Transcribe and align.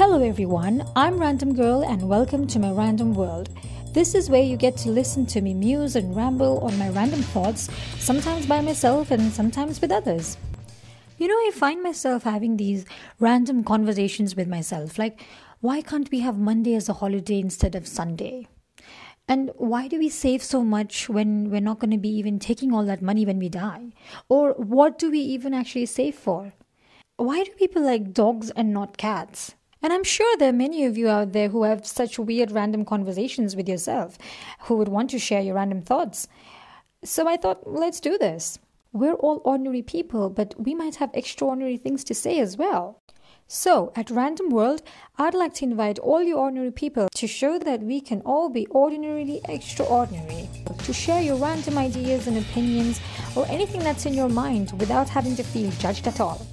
Hello, 0.00 0.22
everyone. 0.22 0.82
I'm 0.96 1.18
Random 1.18 1.54
Girl, 1.54 1.84
and 1.84 2.08
welcome 2.08 2.46
to 2.46 2.58
my 2.58 2.70
random 2.70 3.12
world. 3.12 3.50
This 3.92 4.14
is 4.14 4.30
where 4.30 4.42
you 4.42 4.56
get 4.56 4.74
to 4.78 4.88
listen 4.88 5.26
to 5.26 5.42
me 5.42 5.52
muse 5.52 5.94
and 5.94 6.16
ramble 6.16 6.60
on 6.60 6.78
my 6.78 6.88
random 6.88 7.20
thoughts, 7.20 7.68
sometimes 7.98 8.46
by 8.46 8.62
myself 8.62 9.10
and 9.10 9.30
sometimes 9.30 9.78
with 9.78 9.92
others. 9.92 10.38
You 11.18 11.28
know, 11.28 11.34
I 11.34 11.50
find 11.52 11.82
myself 11.82 12.22
having 12.22 12.56
these 12.56 12.86
random 13.18 13.62
conversations 13.62 14.34
with 14.34 14.48
myself 14.48 14.98
like, 14.98 15.20
why 15.60 15.82
can't 15.82 16.10
we 16.10 16.20
have 16.20 16.38
Monday 16.38 16.74
as 16.76 16.88
a 16.88 16.94
holiday 16.94 17.38
instead 17.38 17.74
of 17.74 17.86
Sunday? 17.86 18.48
And 19.28 19.50
why 19.56 19.86
do 19.86 19.98
we 19.98 20.08
save 20.08 20.42
so 20.42 20.64
much 20.64 21.10
when 21.10 21.50
we're 21.50 21.60
not 21.60 21.78
going 21.78 21.90
to 21.90 21.98
be 21.98 22.16
even 22.16 22.38
taking 22.38 22.72
all 22.72 22.86
that 22.86 23.02
money 23.02 23.26
when 23.26 23.38
we 23.38 23.50
die? 23.50 23.92
Or 24.30 24.54
what 24.54 24.98
do 24.98 25.10
we 25.10 25.18
even 25.18 25.52
actually 25.52 25.84
save 25.84 26.14
for? 26.14 26.54
Why 27.18 27.44
do 27.44 27.50
people 27.50 27.82
like 27.82 28.14
dogs 28.14 28.48
and 28.52 28.72
not 28.72 28.96
cats? 28.96 29.56
And 29.82 29.92
I'm 29.92 30.04
sure 30.04 30.36
there 30.36 30.50
are 30.50 30.52
many 30.52 30.84
of 30.84 30.98
you 30.98 31.08
out 31.08 31.32
there 31.32 31.48
who 31.48 31.62
have 31.62 31.86
such 31.86 32.18
weird 32.18 32.50
random 32.50 32.84
conversations 32.84 33.56
with 33.56 33.68
yourself, 33.68 34.18
who 34.62 34.76
would 34.76 34.88
want 34.88 35.10
to 35.10 35.18
share 35.18 35.40
your 35.40 35.54
random 35.54 35.80
thoughts. 35.80 36.28
So 37.02 37.26
I 37.26 37.36
thought, 37.36 37.66
let's 37.66 38.00
do 38.00 38.18
this. 38.18 38.58
We're 38.92 39.14
all 39.14 39.40
ordinary 39.44 39.82
people, 39.82 40.28
but 40.28 40.54
we 40.58 40.74
might 40.74 40.96
have 40.96 41.10
extraordinary 41.14 41.76
things 41.76 42.04
to 42.04 42.14
say 42.14 42.40
as 42.40 42.56
well. 42.56 43.00
So, 43.52 43.92
at 43.96 44.10
Random 44.10 44.50
World, 44.50 44.82
I'd 45.18 45.34
like 45.34 45.54
to 45.54 45.64
invite 45.64 45.98
all 45.98 46.22
you 46.22 46.36
ordinary 46.36 46.70
people 46.70 47.08
to 47.16 47.26
show 47.26 47.58
that 47.58 47.82
we 47.82 48.00
can 48.00 48.20
all 48.20 48.48
be 48.48 48.68
ordinarily 48.68 49.40
extraordinary. 49.48 50.48
To 50.84 50.92
share 50.92 51.20
your 51.20 51.36
random 51.36 51.76
ideas 51.78 52.28
and 52.28 52.38
opinions 52.38 53.00
or 53.34 53.46
anything 53.46 53.80
that's 53.80 54.06
in 54.06 54.14
your 54.14 54.28
mind 54.28 54.72
without 54.78 55.08
having 55.08 55.34
to 55.34 55.42
feel 55.42 55.70
judged 55.72 56.06
at 56.06 56.20
all. 56.20 56.46